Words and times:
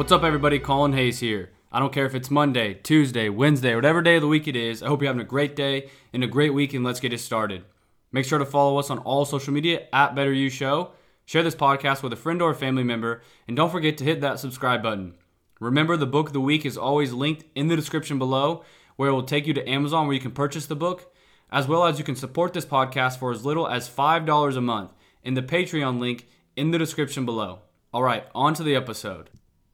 What's 0.00 0.12
up, 0.12 0.22
everybody? 0.22 0.58
Kolin 0.58 0.94
Hayes 0.94 1.20
here. 1.20 1.50
I 1.70 1.78
don't 1.78 1.92
care 1.92 2.06
if 2.06 2.14
it's 2.14 2.30
Monday, 2.30 2.72
Tuesday, 2.72 3.28
Wednesday, 3.28 3.74
whatever 3.74 4.00
day 4.00 4.16
of 4.16 4.22
the 4.22 4.28
week 4.28 4.48
it 4.48 4.56
is. 4.56 4.82
I 4.82 4.86
hope 4.86 5.02
you're 5.02 5.10
having 5.10 5.20
a 5.20 5.26
great 5.26 5.54
day 5.54 5.90
and 6.14 6.24
a 6.24 6.26
great 6.26 6.54
week, 6.54 6.72
and 6.72 6.82
let's 6.82 7.00
get 7.00 7.12
it 7.12 7.18
started. 7.18 7.66
Make 8.10 8.24
sure 8.24 8.38
to 8.38 8.46
follow 8.46 8.78
us 8.78 8.88
on 8.88 8.96
all 9.00 9.26
social 9.26 9.52
media 9.52 9.88
at 9.92 10.14
Better 10.14 10.32
U 10.32 10.48
Show. 10.48 10.92
Share 11.26 11.42
this 11.42 11.54
podcast 11.54 12.02
with 12.02 12.14
a 12.14 12.16
friend 12.16 12.40
or 12.40 12.52
a 12.52 12.54
family 12.54 12.82
member, 12.82 13.20
and 13.46 13.54
don't 13.54 13.70
forget 13.70 13.98
to 13.98 14.04
hit 14.04 14.22
that 14.22 14.40
subscribe 14.40 14.82
button. 14.82 15.16
Remember, 15.60 15.98
the 15.98 16.06
book 16.06 16.28
of 16.28 16.32
the 16.32 16.40
week 16.40 16.64
is 16.64 16.78
always 16.78 17.12
linked 17.12 17.44
in 17.54 17.68
the 17.68 17.76
description 17.76 18.18
below, 18.18 18.64
where 18.96 19.10
it 19.10 19.12
will 19.12 19.22
take 19.22 19.46
you 19.46 19.52
to 19.52 19.68
Amazon 19.68 20.06
where 20.06 20.14
you 20.14 20.22
can 20.22 20.30
purchase 20.30 20.64
the 20.64 20.74
book, 20.74 21.12
as 21.52 21.68
well 21.68 21.84
as 21.84 21.98
you 21.98 22.06
can 22.06 22.16
support 22.16 22.54
this 22.54 22.64
podcast 22.64 23.18
for 23.18 23.32
as 23.32 23.44
little 23.44 23.68
as 23.68 23.90
$5 23.90 24.56
a 24.56 24.60
month 24.62 24.94
in 25.22 25.34
the 25.34 25.42
Patreon 25.42 26.00
link 26.00 26.26
in 26.56 26.70
the 26.70 26.78
description 26.78 27.26
below. 27.26 27.58
All 27.92 28.02
right, 28.02 28.24
on 28.34 28.54
to 28.54 28.62
the 28.62 28.74
episode. 28.74 29.28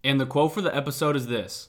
And 0.07 0.21
the 0.21 0.25
quote 0.25 0.55
for 0.55 0.61
the 0.61 0.75
episode 0.75 1.17
is 1.17 1.27
this 1.27 1.69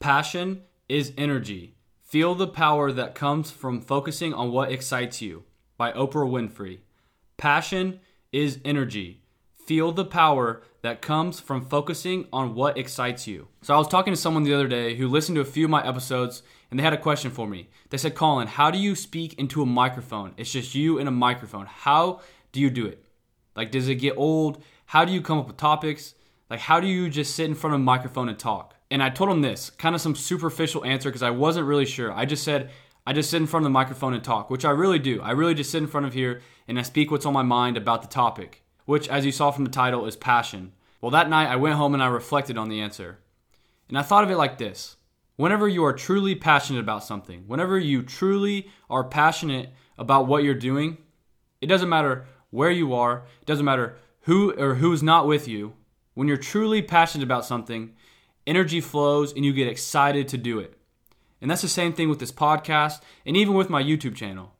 Passion 0.00 0.62
is 0.88 1.12
energy. 1.16 1.76
Feel 2.02 2.34
the 2.34 2.48
power 2.48 2.90
that 2.90 3.14
comes 3.14 3.52
from 3.52 3.80
focusing 3.80 4.34
on 4.34 4.50
what 4.50 4.72
excites 4.72 5.22
you 5.22 5.44
by 5.76 5.92
Oprah 5.92 6.28
Winfrey. 6.28 6.80
Passion 7.36 8.00
is 8.32 8.58
energy. 8.64 9.22
Feel 9.64 9.92
the 9.92 10.04
power 10.04 10.60
that 10.82 11.00
comes 11.00 11.38
from 11.38 11.64
focusing 11.64 12.26
on 12.32 12.56
what 12.56 12.76
excites 12.76 13.28
you. 13.28 13.46
So, 13.62 13.76
I 13.76 13.78
was 13.78 13.86
talking 13.86 14.12
to 14.12 14.20
someone 14.20 14.42
the 14.42 14.54
other 14.54 14.66
day 14.66 14.96
who 14.96 15.06
listened 15.06 15.36
to 15.36 15.42
a 15.42 15.44
few 15.44 15.66
of 15.66 15.70
my 15.70 15.86
episodes 15.86 16.42
and 16.72 16.80
they 16.80 16.84
had 16.84 16.94
a 16.94 16.98
question 16.98 17.30
for 17.30 17.46
me. 17.46 17.68
They 17.90 17.96
said, 17.96 18.16
Kolin, 18.16 18.48
how 18.48 18.72
do 18.72 18.78
you 18.78 18.96
speak 18.96 19.34
into 19.34 19.62
a 19.62 19.66
microphone? 19.66 20.34
It's 20.36 20.50
just 20.50 20.74
you 20.74 20.98
and 20.98 21.08
a 21.08 21.12
microphone. 21.12 21.66
How 21.66 22.22
do 22.50 22.58
you 22.58 22.70
do 22.70 22.86
it? 22.86 23.04
Like, 23.54 23.70
does 23.70 23.88
it 23.88 23.96
get 23.96 24.16
old? 24.16 24.64
How 24.86 25.04
do 25.04 25.12
you 25.12 25.22
come 25.22 25.38
up 25.38 25.46
with 25.46 25.58
topics? 25.58 26.14
Like, 26.50 26.60
how 26.60 26.80
do 26.80 26.86
you 26.86 27.10
just 27.10 27.34
sit 27.34 27.46
in 27.46 27.54
front 27.54 27.74
of 27.74 27.80
a 27.80 27.84
microphone 27.84 28.28
and 28.28 28.38
talk? 28.38 28.74
And 28.90 29.02
I 29.02 29.10
told 29.10 29.30
him 29.30 29.42
this, 29.42 29.70
kind 29.70 29.94
of 29.94 30.00
some 30.00 30.14
superficial 30.14 30.84
answer 30.84 31.10
because 31.10 31.22
I 31.22 31.30
wasn't 31.30 31.66
really 31.66 31.84
sure. 31.84 32.12
I 32.12 32.24
just 32.24 32.42
said, 32.42 32.70
I 33.06 33.12
just 33.12 33.30
sit 33.30 33.40
in 33.40 33.46
front 33.46 33.64
of 33.64 33.70
the 33.70 33.70
microphone 33.70 34.14
and 34.14 34.24
talk, 34.24 34.50
which 34.50 34.64
I 34.64 34.70
really 34.70 34.98
do. 34.98 35.20
I 35.20 35.32
really 35.32 35.54
just 35.54 35.70
sit 35.70 35.82
in 35.82 35.88
front 35.88 36.06
of 36.06 36.14
here 36.14 36.40
and 36.66 36.78
I 36.78 36.82
speak 36.82 37.10
what's 37.10 37.26
on 37.26 37.34
my 37.34 37.42
mind 37.42 37.76
about 37.76 38.02
the 38.02 38.08
topic, 38.08 38.62
which, 38.86 39.08
as 39.08 39.26
you 39.26 39.32
saw 39.32 39.50
from 39.50 39.64
the 39.64 39.70
title, 39.70 40.06
is 40.06 40.16
passion. 40.16 40.72
Well, 41.00 41.10
that 41.10 41.28
night 41.28 41.48
I 41.48 41.56
went 41.56 41.76
home 41.76 41.94
and 41.94 42.02
I 42.02 42.06
reflected 42.08 42.56
on 42.56 42.68
the 42.68 42.80
answer. 42.80 43.18
And 43.88 43.98
I 43.98 44.02
thought 44.02 44.24
of 44.24 44.30
it 44.30 44.36
like 44.36 44.58
this 44.58 44.96
Whenever 45.36 45.68
you 45.68 45.84
are 45.84 45.92
truly 45.92 46.34
passionate 46.34 46.80
about 46.80 47.04
something, 47.04 47.44
whenever 47.46 47.78
you 47.78 48.02
truly 48.02 48.68
are 48.90 49.04
passionate 49.04 49.70
about 49.96 50.26
what 50.26 50.42
you're 50.42 50.54
doing, 50.54 50.98
it 51.60 51.66
doesn't 51.66 51.88
matter 51.88 52.26
where 52.50 52.70
you 52.70 52.92
are, 52.92 53.24
it 53.40 53.46
doesn't 53.46 53.64
matter 53.64 53.96
who 54.22 54.52
or 54.54 54.74
who's 54.74 55.02
not 55.02 55.26
with 55.26 55.46
you, 55.46 55.74
when 56.18 56.26
you're 56.26 56.36
truly 56.36 56.82
passionate 56.82 57.22
about 57.22 57.44
something, 57.44 57.92
energy 58.44 58.80
flows 58.80 59.32
and 59.32 59.44
you 59.44 59.52
get 59.52 59.68
excited 59.68 60.26
to 60.26 60.36
do 60.36 60.58
it. 60.58 60.76
And 61.40 61.48
that's 61.48 61.62
the 61.62 61.68
same 61.68 61.92
thing 61.92 62.08
with 62.08 62.18
this 62.18 62.32
podcast 62.32 63.00
and 63.24 63.36
even 63.36 63.54
with 63.54 63.70
my 63.70 63.80
YouTube 63.80 64.16
channel. 64.16 64.56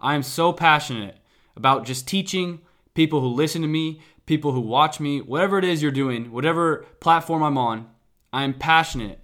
I 0.00 0.14
am 0.14 0.22
so 0.22 0.54
passionate 0.54 1.18
about 1.54 1.84
just 1.84 2.08
teaching 2.08 2.62
people 2.94 3.20
who 3.20 3.26
listen 3.26 3.60
to 3.60 3.68
me, 3.68 4.00
people 4.24 4.52
who 4.52 4.62
watch 4.62 5.00
me, 5.00 5.20
whatever 5.20 5.58
it 5.58 5.66
is 5.66 5.82
you're 5.82 5.90
doing, 5.90 6.32
whatever 6.32 6.86
platform 6.98 7.42
I'm 7.42 7.58
on, 7.58 7.90
I 8.32 8.44
am 8.44 8.54
passionate 8.54 9.20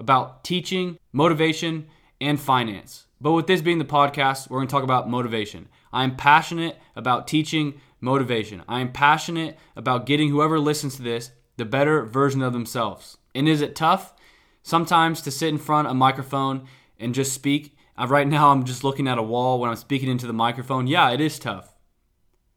about 0.00 0.42
teaching, 0.42 0.98
motivation, 1.12 1.86
and 2.20 2.40
finance. 2.40 3.06
But 3.20 3.30
with 3.30 3.46
this 3.46 3.62
being 3.62 3.78
the 3.78 3.84
podcast, 3.84 4.50
we're 4.50 4.58
going 4.58 4.66
to 4.66 4.72
talk 4.72 4.82
about 4.82 5.08
motivation. 5.08 5.68
I'm 5.92 6.16
passionate 6.16 6.80
about 6.96 7.28
teaching 7.28 7.80
motivation. 8.00 8.62
I 8.68 8.80
am 8.80 8.92
passionate 8.92 9.58
about 9.76 10.06
getting 10.06 10.30
whoever 10.30 10.58
listens 10.58 10.96
to 10.96 11.02
this 11.02 11.30
the 11.56 11.64
better 11.64 12.04
version 12.04 12.42
of 12.42 12.52
themselves. 12.52 13.18
And 13.34 13.48
is 13.48 13.60
it 13.60 13.74
tough 13.74 14.14
sometimes 14.62 15.20
to 15.22 15.30
sit 15.30 15.48
in 15.48 15.58
front 15.58 15.88
of 15.88 15.92
a 15.92 15.94
microphone 15.94 16.66
and 16.98 17.14
just 17.14 17.32
speak? 17.32 17.76
Uh, 17.96 18.06
right 18.06 18.28
now, 18.28 18.50
I'm 18.50 18.64
just 18.64 18.84
looking 18.84 19.08
at 19.08 19.18
a 19.18 19.22
wall 19.22 19.58
when 19.58 19.68
I'm 19.70 19.76
speaking 19.76 20.08
into 20.08 20.26
the 20.26 20.32
microphone. 20.32 20.86
Yeah, 20.86 21.10
it 21.10 21.20
is 21.20 21.38
tough. 21.38 21.74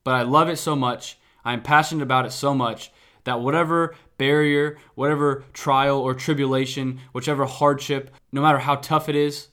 But 0.04 0.14
I 0.14 0.22
love 0.22 0.50
it 0.50 0.58
so 0.58 0.76
much. 0.76 1.18
I'm 1.44 1.64
passionate 1.64 2.04
about 2.04 2.26
it 2.26 2.32
so 2.32 2.54
much 2.54 2.92
that 3.24 3.42
whatever 3.42 3.96
barrier, 4.18 4.78
whatever 4.96 5.46
trial 5.54 6.00
or 6.00 6.14
tribulation, 6.14 7.00
whichever 7.12 7.46
hardship, 7.46 8.12
no 8.32 8.42
matter 8.42 8.60
how 8.60 8.76
tough 8.76 9.10
it 9.10 9.16
is, 9.16 9.48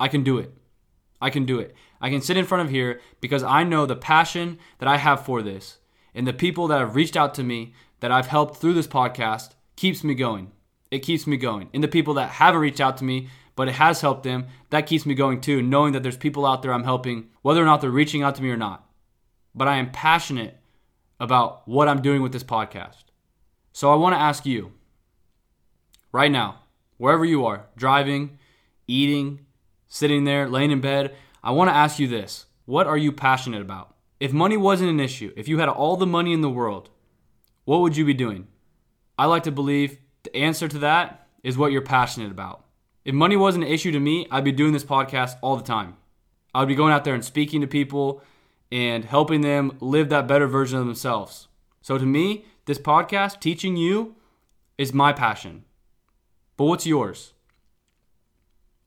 I 0.00 0.08
can 0.08 0.24
do 0.24 0.38
it. 0.38 0.52
I 1.22 1.30
can 1.30 1.46
do 1.46 1.60
it. 1.60 1.74
I 2.00 2.10
can 2.10 2.20
sit 2.20 2.36
in 2.36 2.44
front 2.44 2.66
of 2.66 2.70
here 2.70 3.00
because 3.20 3.44
I 3.44 3.62
know 3.62 3.86
the 3.86 3.94
passion 3.94 4.58
that 4.80 4.88
I 4.88 4.96
have 4.96 5.24
for 5.24 5.40
this 5.40 5.78
and 6.16 6.26
the 6.26 6.32
people 6.32 6.66
that 6.66 6.80
have 6.80 6.96
reached 6.96 7.16
out 7.16 7.32
to 7.36 7.44
me 7.44 7.74
that 8.00 8.10
I've 8.10 8.26
helped 8.26 8.56
through 8.56 8.74
this 8.74 8.88
podcast 8.88 9.54
keeps 9.76 10.02
me 10.02 10.14
going. 10.14 10.50
It 10.90 10.98
keeps 10.98 11.24
me 11.24 11.36
going. 11.36 11.70
And 11.72 11.82
the 11.82 11.86
people 11.86 12.14
that 12.14 12.28
haven't 12.28 12.60
reached 12.60 12.80
out 12.80 12.96
to 12.96 13.04
me, 13.04 13.28
but 13.54 13.68
it 13.68 13.74
has 13.74 14.00
helped 14.00 14.24
them, 14.24 14.48
that 14.70 14.88
keeps 14.88 15.06
me 15.06 15.14
going 15.14 15.40
too, 15.40 15.62
knowing 15.62 15.92
that 15.92 16.02
there's 16.02 16.16
people 16.16 16.44
out 16.44 16.60
there 16.60 16.74
I'm 16.74 16.82
helping, 16.82 17.28
whether 17.42 17.62
or 17.62 17.66
not 17.66 17.80
they're 17.80 17.90
reaching 17.90 18.24
out 18.24 18.34
to 18.34 18.42
me 18.42 18.50
or 18.50 18.56
not. 18.56 18.84
But 19.54 19.68
I 19.68 19.76
am 19.76 19.92
passionate 19.92 20.58
about 21.20 21.68
what 21.68 21.86
I'm 21.86 22.02
doing 22.02 22.20
with 22.20 22.32
this 22.32 22.42
podcast. 22.42 23.04
So 23.72 23.92
I 23.92 23.94
want 23.94 24.14
to 24.16 24.20
ask 24.20 24.44
you 24.44 24.72
right 26.10 26.32
now, 26.32 26.62
wherever 26.96 27.24
you 27.24 27.46
are, 27.46 27.66
driving, 27.76 28.38
eating, 28.88 29.46
sitting 29.92 30.24
there, 30.24 30.48
laying 30.48 30.70
in 30.70 30.80
bed, 30.80 31.14
I 31.44 31.50
want 31.50 31.68
to 31.68 31.76
ask 31.76 31.98
you 31.98 32.08
this 32.08 32.46
What 32.64 32.86
are 32.86 32.96
you 32.96 33.12
passionate 33.12 33.60
about? 33.60 33.94
If 34.18 34.32
money 34.32 34.56
wasn't 34.56 34.90
an 34.90 35.00
issue, 35.00 35.32
if 35.36 35.48
you 35.48 35.58
had 35.58 35.68
all 35.68 35.96
the 35.96 36.06
money 36.06 36.32
in 36.32 36.40
the 36.40 36.48
world, 36.48 36.88
what 37.64 37.82
would 37.82 37.96
you 37.96 38.06
be 38.06 38.14
doing? 38.14 38.46
I 39.18 39.26
like 39.26 39.42
to 39.42 39.52
believe 39.52 39.98
the 40.22 40.34
answer 40.34 40.66
to 40.66 40.78
that 40.78 41.26
is 41.42 41.58
what 41.58 41.72
you're 41.72 41.82
passionate 41.82 42.30
about. 42.30 42.64
If 43.04 43.14
money 43.14 43.36
wasn't 43.36 43.64
an 43.64 43.70
issue 43.70 43.92
to 43.92 44.00
me, 44.00 44.26
I'd 44.30 44.44
be 44.44 44.52
doing 44.52 44.72
this 44.72 44.84
podcast 44.84 45.36
all 45.42 45.56
the 45.56 45.62
time. 45.62 45.96
I 46.54 46.60
would 46.60 46.68
be 46.68 46.74
going 46.74 46.92
out 46.92 47.04
there 47.04 47.14
and 47.14 47.24
speaking 47.24 47.60
to 47.60 47.66
people 47.66 48.22
and 48.70 49.04
helping 49.04 49.42
them 49.42 49.76
live 49.80 50.08
that 50.08 50.26
better 50.26 50.46
version 50.46 50.78
of 50.78 50.86
themselves. 50.86 51.48
So 51.82 51.98
to 51.98 52.06
me, 52.06 52.46
this 52.64 52.78
podcast, 52.78 53.40
teaching 53.40 53.76
you, 53.76 54.14
is 54.78 54.94
my 54.94 55.12
passion. 55.12 55.64
But 56.56 56.64
what's 56.64 56.86
yours? 56.86 57.34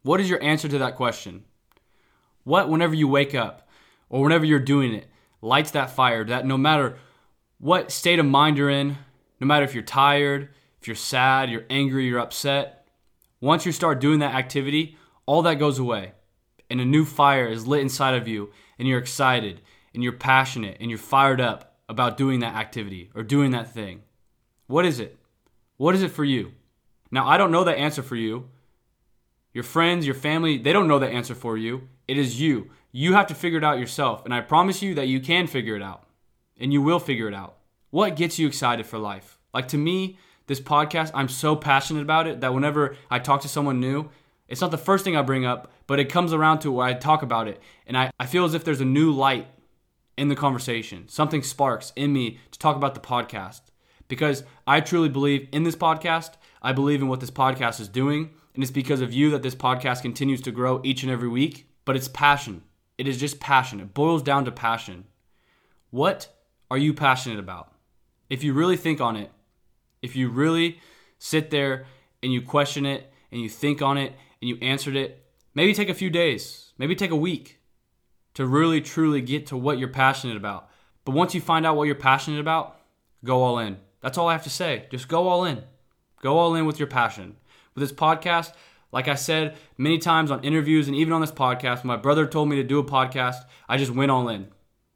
What 0.05 0.21
is 0.21 0.29
your 0.29 0.43
answer 0.43 0.67
to 0.67 0.77
that 0.77 0.97
question? 0.97 1.45
What, 2.43 2.69
whenever 2.69 2.93
you 2.93 3.07
wake 3.07 3.33
up 3.33 3.67
or 4.07 4.21
whenever 4.21 4.45
you're 4.45 4.59
doing 4.59 4.93
it, 4.93 5.07
lights 5.41 5.71
that 5.71 5.89
fire 5.89 6.23
that 6.25 6.45
no 6.45 6.59
matter 6.59 6.99
what 7.57 7.91
state 7.91 8.19
of 8.19 8.25
mind 8.27 8.55
you're 8.55 8.69
in, 8.69 8.97
no 9.39 9.47
matter 9.47 9.65
if 9.65 9.73
you're 9.73 9.81
tired, 9.81 10.49
if 10.79 10.87
you're 10.87 10.95
sad, 10.95 11.49
you're 11.49 11.65
angry, 11.71 12.05
you're 12.05 12.19
upset, 12.19 12.87
once 13.41 13.65
you 13.65 13.71
start 13.71 13.99
doing 13.99 14.19
that 14.19 14.35
activity, 14.35 14.95
all 15.25 15.41
that 15.41 15.55
goes 15.55 15.79
away. 15.79 16.11
And 16.69 16.79
a 16.79 16.85
new 16.85 17.03
fire 17.03 17.47
is 17.47 17.65
lit 17.65 17.81
inside 17.81 18.13
of 18.13 18.27
you, 18.27 18.51
and 18.77 18.87
you're 18.87 18.99
excited, 18.99 19.59
and 19.95 20.03
you're 20.03 20.13
passionate, 20.13 20.77
and 20.79 20.91
you're 20.91 20.99
fired 20.99 21.41
up 21.41 21.79
about 21.89 22.15
doing 22.15 22.41
that 22.41 22.53
activity 22.53 23.09
or 23.15 23.23
doing 23.23 23.49
that 23.51 23.73
thing. 23.73 24.03
What 24.67 24.85
is 24.85 24.99
it? 24.99 25.17
What 25.77 25.95
is 25.95 26.03
it 26.03 26.11
for 26.11 26.23
you? 26.23 26.51
Now, 27.09 27.27
I 27.27 27.37
don't 27.37 27.51
know 27.51 27.63
the 27.63 27.75
answer 27.75 28.03
for 28.03 28.15
you. 28.15 28.49
Your 29.55 29.63
friends, 29.63 30.05
your 30.05 30.15
family, 30.15 30.57
they 30.57 30.73
don't 30.73 30.89
know 30.89 30.99
the 30.99 31.07
answer 31.07 31.33
for 31.33 31.57
you. 31.57 31.87
It 32.09 32.17
is 32.17 32.41
you. 32.41 32.71
You 32.91 33.13
have 33.13 33.27
to 33.27 33.33
figure 33.33 33.57
it 33.57 33.63
out 33.63 33.79
yourself. 33.79 34.25
And 34.25 34.33
I 34.33 34.41
promise 34.41 34.81
you 34.81 34.93
that 34.95 35.07
you 35.07 35.21
can 35.21 35.47
figure 35.47 35.77
it 35.77 35.81
out 35.81 36.03
and 36.59 36.73
you 36.73 36.81
will 36.81 36.99
figure 36.99 37.29
it 37.29 37.33
out. 37.33 37.55
What 37.89 38.17
gets 38.17 38.37
you 38.37 38.47
excited 38.47 38.85
for 38.85 38.99
life? 38.99 39.39
Like 39.53 39.69
to 39.69 39.77
me, 39.77 40.17
this 40.47 40.59
podcast, 40.59 41.11
I'm 41.13 41.29
so 41.29 41.55
passionate 41.55 42.01
about 42.01 42.27
it 42.27 42.41
that 42.41 42.53
whenever 42.53 42.97
I 43.09 43.19
talk 43.19 43.39
to 43.43 43.47
someone 43.47 43.79
new, 43.79 44.09
it's 44.49 44.59
not 44.59 44.71
the 44.71 44.77
first 44.77 45.05
thing 45.05 45.15
I 45.15 45.21
bring 45.21 45.45
up, 45.45 45.71
but 45.87 46.01
it 46.01 46.09
comes 46.09 46.33
around 46.33 46.59
to 46.59 46.71
where 46.73 46.87
I 46.87 46.93
talk 46.93 47.23
about 47.23 47.47
it. 47.47 47.61
And 47.87 47.97
I, 47.97 48.11
I 48.19 48.25
feel 48.25 48.43
as 48.43 48.55
if 48.55 48.65
there's 48.65 48.81
a 48.81 48.85
new 48.85 49.09
light 49.09 49.47
in 50.17 50.27
the 50.27 50.35
conversation. 50.35 51.07
Something 51.07 51.43
sparks 51.43 51.93
in 51.95 52.11
me 52.11 52.39
to 52.51 52.59
talk 52.59 52.75
about 52.75 52.93
the 52.93 52.99
podcast. 52.99 53.61
Because 54.09 54.43
I 54.67 54.81
truly 54.81 55.07
believe 55.07 55.47
in 55.53 55.63
this 55.63 55.77
podcast. 55.77 56.31
I 56.61 56.73
believe 56.73 57.01
in 57.01 57.07
what 57.07 57.21
this 57.21 57.31
podcast 57.31 57.79
is 57.79 57.87
doing. 57.87 58.31
And 58.55 58.63
it's 58.63 58.71
because 58.71 59.01
of 59.01 59.13
you 59.13 59.29
that 59.31 59.43
this 59.43 59.55
podcast 59.55 60.01
continues 60.01 60.41
to 60.41 60.51
grow 60.51 60.81
each 60.83 61.03
and 61.03 61.11
every 61.11 61.27
week. 61.27 61.69
But 61.83 61.95
it's 61.95 62.07
passion. 62.07 62.63
It 62.97 63.07
is 63.07 63.19
just 63.19 63.39
passion. 63.39 63.79
It 63.79 63.93
boils 63.93 64.23
down 64.23 64.45
to 64.45 64.51
passion. 64.51 65.05
What 65.91 66.29
are 66.71 66.77
you 66.77 66.93
passionate 66.93 67.39
about? 67.39 67.73
If 68.29 68.43
you 68.43 68.53
really 68.53 68.77
think 68.77 69.01
on 69.01 69.15
it, 69.15 69.31
if 70.01 70.15
you 70.15 70.29
really 70.29 70.79
sit 71.19 71.51
there 71.51 71.85
and 72.23 72.33
you 72.33 72.41
question 72.41 72.85
it 72.85 73.11
and 73.31 73.41
you 73.41 73.49
think 73.49 73.81
on 73.81 73.97
it 73.97 74.13
and 74.41 74.49
you 74.49 74.57
answered 74.61 74.95
it, 74.95 75.25
maybe 75.53 75.73
take 75.73 75.89
a 75.89 75.93
few 75.93 76.09
days, 76.09 76.71
maybe 76.77 76.95
take 76.95 77.11
a 77.11 77.15
week 77.15 77.59
to 78.33 78.45
really 78.45 78.81
truly 78.81 79.21
get 79.21 79.47
to 79.47 79.57
what 79.57 79.77
you're 79.77 79.87
passionate 79.87 80.37
about. 80.37 80.69
But 81.03 81.13
once 81.13 81.35
you 81.35 81.41
find 81.41 81.65
out 81.65 81.75
what 81.75 81.83
you're 81.83 81.95
passionate 81.95 82.39
about, 82.39 82.79
go 83.23 83.43
all 83.43 83.59
in. 83.59 83.77
That's 84.01 84.17
all 84.17 84.27
I 84.29 84.33
have 84.33 84.43
to 84.43 84.49
say. 84.49 84.87
Just 84.91 85.07
go 85.07 85.27
all 85.27 85.45
in. 85.45 85.63
Go 86.21 86.37
all 86.37 86.55
in 86.55 86.65
with 86.65 86.79
your 86.79 86.87
passion. 86.87 87.35
With 87.75 87.89
this 87.89 87.97
podcast, 87.97 88.53
like 88.93 89.09
I 89.09 89.15
said 89.15 89.57
many 89.77 89.97
times 89.97 90.31
on 90.31 90.45
interviews 90.45 90.87
and 90.87 90.95
even 90.95 91.11
on 91.11 91.19
this 91.19 91.31
podcast, 91.31 91.83
my 91.83 91.97
brother 91.97 92.25
told 92.25 92.47
me 92.47 92.55
to 92.55 92.63
do 92.63 92.79
a 92.79 92.85
podcast, 92.85 93.43
I 93.67 93.75
just 93.75 93.91
went 93.91 94.11
all 94.11 94.29
in. 94.29 94.47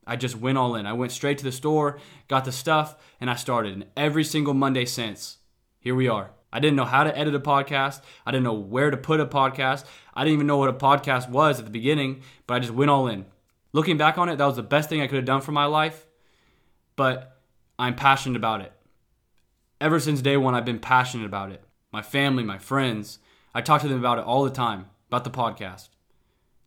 I 0.08 0.16
just 0.16 0.38
went 0.38 0.58
all 0.58 0.76
in. 0.76 0.86
I 0.86 0.94
went 0.94 1.12
straight 1.12 1.38
to 1.40 1.44
the 1.44 1.52
store, 1.52 2.00
got 2.30 2.46
the 2.46 2.54
stuff, 2.54 2.96
and 3.20 3.30
I 3.30 3.36
started. 3.36 3.74
And 3.74 3.86
every 3.98 4.24
single 4.24 4.54
Monday 4.54 4.86
since, 4.86 5.40
here 5.82 5.94
we 5.94 6.08
are. 6.08 6.32
I 6.54 6.62
didn't 6.62 6.78
know 6.78 6.86
how 6.86 7.04
to 7.04 7.16
edit 7.16 7.36
a 7.36 7.40
podcast. 7.40 8.02
I 8.26 8.32
didn't 8.32 8.46
know 8.46 8.54
where 8.54 8.90
to 8.90 8.98
put 8.98 9.20
a 9.20 9.26
podcast. 9.26 9.84
I 10.14 10.24
didn't 10.24 10.36
even 10.36 10.48
know 10.48 10.58
what 10.58 10.70
a 10.70 10.74
podcast 10.74 11.30
was 11.30 11.60
at 11.60 11.66
the 11.66 11.72
beginning, 11.72 12.22
but 12.48 12.54
I 12.54 12.60
just 12.60 12.74
went 12.74 12.90
all 12.90 13.08
in. 13.08 13.26
Looking 13.74 13.98
back 13.98 14.18
on 14.18 14.30
it, 14.30 14.38
that 14.38 14.46
was 14.46 14.56
the 14.56 14.64
best 14.64 14.88
thing 14.88 15.02
I 15.02 15.08
could 15.08 15.18
have 15.18 15.26
done 15.26 15.42
for 15.42 15.52
my 15.52 15.66
life, 15.66 16.08
but 16.96 17.42
I'm 17.78 17.96
passionate 17.96 18.38
about 18.38 18.62
it. 18.62 18.72
Ever 19.82 20.00
since 20.00 20.22
day 20.22 20.38
one, 20.38 20.56
I've 20.56 20.66
been 20.66 20.80
passionate 20.80 21.26
about 21.26 21.52
it. 21.52 21.64
My 21.92 22.04
family, 22.04 22.44
my 22.44 22.60
friends, 22.60 23.18
I 23.54 23.62
talk 23.62 23.82
to 23.82 23.88
them 23.88 23.98
about 23.98 24.20
it 24.20 24.26
all 24.26 24.44
the 24.44 24.52
time, 24.52 24.86
about 25.08 25.24
the 25.24 25.32
podcast. 25.32 25.90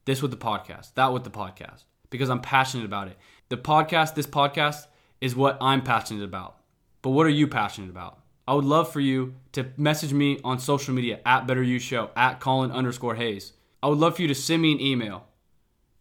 This 0.05 0.21
with 0.21 0.33
the 0.33 0.37
podcast, 0.37 0.95
that 0.95 1.13
with 1.13 1.23
the 1.23 1.31
podcast, 1.31 1.85
because 2.11 2.29
I'm 2.29 2.41
passionate 2.41 2.85
about 2.85 3.07
it. 3.07 3.17
The 3.49 3.57
podcast, 3.57 4.17
this 4.17 4.27
podcast, 4.27 4.87
is 5.21 5.37
what 5.37 5.59
I'm 5.61 5.83
passionate 5.83 6.25
about. 6.25 6.57
But 7.03 7.11
what 7.11 7.27
are 7.27 7.31
you 7.31 7.47
passionate 7.47 7.91
about? 7.91 8.19
I 8.49 8.55
would 8.55 8.65
love 8.65 8.93
for 8.93 8.99
you 8.99 9.35
to 9.53 9.71
message 9.77 10.13
me 10.13 10.41
on 10.43 10.59
social 10.59 10.93
media 10.93 11.21
at 11.25 11.47
Better 11.47 11.63
U 11.63 11.79
Show, 11.79 12.11
at 12.17 12.41
Kolin 12.41 12.73
underscore 12.73 13.15
Hayes. 13.15 13.53
I 13.81 13.87
would 13.87 13.99
love 13.99 14.17
for 14.17 14.23
you 14.23 14.29
to 14.29 14.35
send 14.35 14.61
me 14.61 14.73
an 14.73 14.81
email, 14.81 15.27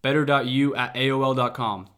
better.u 0.02 0.76
at 0.76 0.96
AOL.com. 0.96 1.90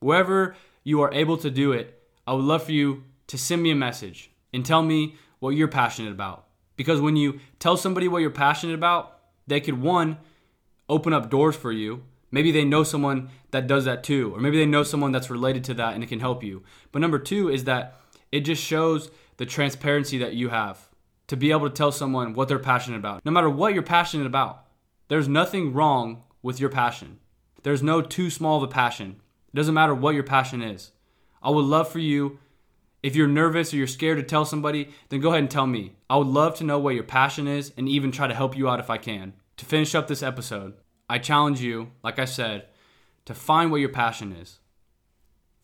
Wherever 0.00 0.54
you 0.84 1.00
are 1.00 1.12
able 1.14 1.38
to 1.38 1.50
do 1.50 1.72
it, 1.72 2.02
I 2.26 2.34
would 2.34 2.44
love 2.44 2.64
for 2.64 2.72
you 2.72 3.04
to 3.28 3.38
send 3.38 3.62
me 3.62 3.70
a 3.70 3.74
message 3.74 4.30
and 4.52 4.66
tell 4.66 4.82
me 4.82 5.16
what 5.40 5.50
you're 5.50 5.68
passionate 5.68 6.12
about. 6.12 6.46
Because 6.76 7.00
when 7.00 7.16
you 7.16 7.40
tell 7.58 7.76
somebody 7.76 8.08
what 8.08 8.22
you're 8.22 8.30
passionate 8.30 8.74
about, 8.74 9.18
they 9.46 9.60
could, 9.60 9.80
one, 9.80 10.18
open 10.88 11.12
up 11.12 11.30
doors 11.30 11.56
for 11.56 11.72
you. 11.72 12.02
Maybe 12.30 12.52
they 12.52 12.64
know 12.64 12.84
someone 12.84 13.30
that 13.50 13.66
does 13.66 13.86
that 13.86 14.04
too, 14.04 14.34
or 14.34 14.40
maybe 14.40 14.58
they 14.58 14.66
know 14.66 14.82
someone 14.82 15.12
that's 15.12 15.30
related 15.30 15.64
to 15.64 15.74
that 15.74 15.94
and 15.94 16.04
it 16.04 16.08
can 16.08 16.20
help 16.20 16.42
you. 16.42 16.62
But 16.92 17.00
number 17.00 17.18
two 17.18 17.48
is 17.48 17.64
that 17.64 17.98
it 18.30 18.40
just 18.40 18.62
shows 18.62 19.10
the 19.38 19.46
transparency 19.46 20.18
that 20.18 20.34
you 20.34 20.50
have 20.50 20.88
to 21.28 21.36
be 21.36 21.50
able 21.50 21.68
to 21.68 21.74
tell 21.74 21.92
someone 21.92 22.34
what 22.34 22.48
they're 22.48 22.58
passionate 22.58 22.98
about. 22.98 23.24
No 23.24 23.32
matter 23.32 23.48
what 23.48 23.72
you're 23.72 23.82
passionate 23.82 24.26
about, 24.26 24.64
there's 25.08 25.28
nothing 25.28 25.72
wrong 25.72 26.24
with 26.42 26.60
your 26.60 26.70
passion. 26.70 27.18
There's 27.62 27.82
no 27.82 28.02
too 28.02 28.30
small 28.30 28.58
of 28.58 28.62
a 28.62 28.72
passion. 28.72 29.20
It 29.52 29.56
doesn't 29.56 29.74
matter 29.74 29.94
what 29.94 30.14
your 30.14 30.24
passion 30.24 30.62
is. 30.62 30.92
I 31.42 31.50
would 31.50 31.64
love 31.64 31.90
for 31.90 31.98
you, 31.98 32.38
if 33.02 33.14
you're 33.14 33.28
nervous 33.28 33.72
or 33.72 33.76
you're 33.76 33.86
scared 33.86 34.18
to 34.18 34.24
tell 34.24 34.44
somebody, 34.44 34.90
then 35.08 35.20
go 35.20 35.28
ahead 35.28 35.40
and 35.40 35.50
tell 35.50 35.66
me. 35.66 35.92
I 36.10 36.16
would 36.16 36.26
love 36.26 36.56
to 36.56 36.64
know 36.64 36.78
what 36.78 36.94
your 36.94 37.04
passion 37.04 37.46
is 37.46 37.72
and 37.76 37.88
even 37.88 38.10
try 38.10 38.26
to 38.26 38.34
help 38.34 38.56
you 38.56 38.68
out 38.68 38.80
if 38.80 38.90
I 38.90 38.98
can. 38.98 39.34
To 39.58 39.64
finish 39.64 39.94
up 39.94 40.08
this 40.08 40.22
episode, 40.22 40.74
I 41.08 41.18
challenge 41.18 41.60
you, 41.60 41.92
like 42.02 42.18
I 42.18 42.24
said, 42.24 42.66
to 43.24 43.34
find 43.34 43.70
what 43.70 43.80
your 43.80 43.88
passion 43.88 44.32
is. 44.32 44.58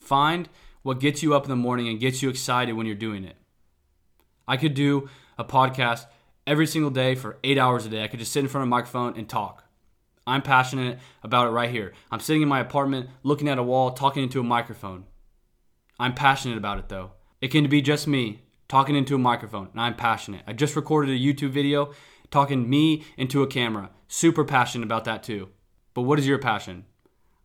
Find 0.00 0.48
what 0.82 1.00
gets 1.00 1.22
you 1.22 1.34
up 1.34 1.44
in 1.44 1.50
the 1.50 1.56
morning 1.56 1.88
and 1.88 1.98
gets 1.98 2.22
you 2.22 2.28
excited 2.28 2.74
when 2.74 2.86
you're 2.86 2.94
doing 2.94 3.24
it. 3.24 3.36
I 4.46 4.56
could 4.56 4.74
do 4.74 5.08
a 5.38 5.44
podcast 5.44 6.06
every 6.46 6.66
single 6.66 6.90
day 6.90 7.14
for 7.14 7.38
eight 7.42 7.58
hours 7.58 7.86
a 7.86 7.88
day. 7.88 8.04
I 8.04 8.08
could 8.08 8.20
just 8.20 8.32
sit 8.32 8.40
in 8.40 8.48
front 8.48 8.62
of 8.62 8.68
a 8.68 8.70
microphone 8.70 9.16
and 9.16 9.28
talk. 9.28 9.64
I'm 10.26 10.42
passionate 10.42 10.98
about 11.22 11.48
it 11.48 11.50
right 11.50 11.70
here. 11.70 11.92
I'm 12.10 12.20
sitting 12.20 12.42
in 12.42 12.48
my 12.48 12.60
apartment 12.60 13.10
looking 13.22 13.48
at 13.48 13.58
a 13.58 13.62
wall, 13.62 13.90
talking 13.92 14.22
into 14.22 14.40
a 14.40 14.44
microphone. 14.44 15.04
I'm 15.98 16.14
passionate 16.14 16.58
about 16.58 16.78
it 16.78 16.88
though. 16.88 17.12
It 17.40 17.48
can 17.48 17.68
be 17.68 17.82
just 17.82 18.06
me 18.06 18.42
talking 18.68 18.96
into 18.96 19.14
a 19.14 19.18
microphone, 19.18 19.68
and 19.72 19.80
I'm 19.80 19.94
passionate. 19.94 20.42
I 20.46 20.52
just 20.52 20.76
recorded 20.76 21.10
a 21.10 21.18
YouTube 21.18 21.50
video 21.50 21.92
talking 22.30 22.68
me 22.68 23.04
into 23.16 23.42
a 23.42 23.46
camera. 23.46 23.90
Super 24.08 24.44
passionate 24.44 24.84
about 24.84 25.04
that 25.04 25.22
too. 25.22 25.50
But 25.92 26.02
what 26.02 26.18
is 26.18 26.26
your 26.26 26.38
passion? 26.38 26.84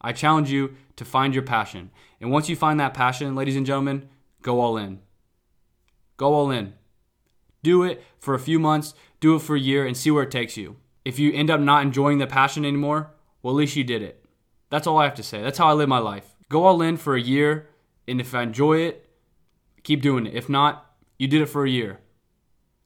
I 0.02 0.14
challenge 0.14 0.52
you 0.52 0.76
to 0.96 1.06
find 1.06 1.34
your 1.34 1.44
passion. 1.44 1.92
And 2.22 2.32
once 2.32 2.50
you 2.50 2.56
find 2.56 2.80
that 2.80 2.94
passion, 2.94 3.36
ladies 3.36 3.56
and 3.56 3.66
gentlemen, 3.66 4.08
go 4.42 4.62
all 4.62 4.78
in. 4.78 5.00
Go 6.18 6.34
all 6.34 6.52
in. 6.52 6.74
Do 7.62 7.84
it 7.84 8.04
for 8.18 8.34
a 8.34 8.40
few 8.40 8.60
months, 8.60 8.94
do 9.20 9.36
it 9.36 9.42
for 9.42 9.56
a 9.56 9.60
year, 9.60 9.86
and 9.86 9.98
see 9.98 10.12
where 10.12 10.24
it 10.24 10.32
takes 10.32 10.56
you. 10.56 10.78
If 11.04 11.20
you 11.20 11.34
end 11.34 11.50
up 11.50 11.60
not 11.60 11.84
enjoying 11.84 12.20
the 12.20 12.28
passion 12.28 12.66
anymore, 12.66 13.12
well, 13.42 13.54
at 13.54 13.58
least 13.58 13.76
you 13.76 13.84
did 13.84 14.02
it. 14.02 14.26
That's 14.70 14.88
all 14.88 14.98
I 14.98 15.06
have 15.06 15.16
to 15.16 15.24
say. 15.24 15.42
That's 15.42 15.58
how 15.58 15.68
I 15.68 15.74
live 15.74 15.90
my 15.90 16.00
life. 16.00 16.36
Go 16.48 16.66
all 16.66 16.82
in 16.82 16.98
for 16.98 17.16
a 17.16 17.22
year, 17.22 17.68
and 18.08 18.22
if 18.22 18.34
I 18.34 18.44
enjoy 18.44 18.80
it, 18.80 19.09
keep 19.84 20.02
doing 20.02 20.26
it. 20.26 20.34
If 20.34 20.50
not, 20.50 20.94
you 21.18 21.28
did 21.28 21.42
it 21.42 21.48
for 21.48 21.66
a 21.66 21.70
year. 21.70 22.00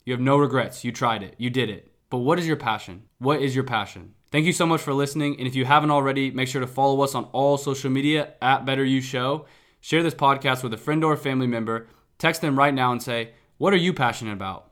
You 0.05 0.13
have 0.13 0.21
no 0.21 0.37
regrets. 0.37 0.83
You 0.83 0.91
tried 0.91 1.23
it. 1.23 1.35
You 1.37 1.49
did 1.49 1.69
it. 1.69 1.91
But 2.09 2.19
what 2.19 2.39
is 2.39 2.47
your 2.47 2.57
passion? 2.57 3.03
What 3.19 3.41
is 3.41 3.55
your 3.55 3.63
passion? 3.63 4.13
Thank 4.31 4.45
you 4.45 4.53
so 4.53 4.65
much 4.65 4.81
for 4.81 4.93
listening. 4.93 5.37
And 5.37 5.47
if 5.47 5.55
you 5.55 5.65
haven't 5.65 5.91
already, 5.91 6.31
make 6.31 6.47
sure 6.47 6.61
to 6.61 6.67
follow 6.67 7.01
us 7.01 7.15
on 7.15 7.25
all 7.25 7.57
social 7.57 7.89
media 7.89 8.33
at 8.41 8.65
Better 8.65 8.83
U 8.83 9.01
Show. 9.01 9.45
Share 9.79 10.03
this 10.03 10.15
podcast 10.15 10.63
with 10.63 10.73
a 10.73 10.77
friend 10.77 11.03
or 11.03 11.13
a 11.13 11.17
family 11.17 11.47
member. 11.47 11.87
Text 12.17 12.41
them 12.41 12.57
right 12.57 12.73
now 12.73 12.91
and 12.91 13.01
say, 13.01 13.31
What 13.57 13.73
are 13.73 13.77
you 13.77 13.93
passionate 13.93 14.33
about? 14.33 14.71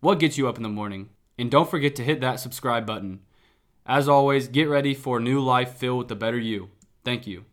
What 0.00 0.18
gets 0.18 0.36
you 0.36 0.48
up 0.48 0.56
in 0.56 0.62
the 0.62 0.68
morning? 0.68 1.08
And 1.38 1.50
don't 1.50 1.70
forget 1.70 1.96
to 1.96 2.04
hit 2.04 2.20
that 2.20 2.40
subscribe 2.40 2.86
button. 2.86 3.20
As 3.86 4.08
always, 4.08 4.48
get 4.48 4.68
ready 4.68 4.94
for 4.94 5.18
a 5.18 5.22
new 5.22 5.40
life 5.40 5.74
filled 5.74 5.98
with 5.98 6.08
the 6.08 6.16
better 6.16 6.38
you. 6.38 6.70
Thank 7.04 7.26
you. 7.26 7.44